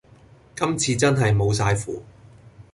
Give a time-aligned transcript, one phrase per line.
[0.55, 2.03] 今次真係無晒符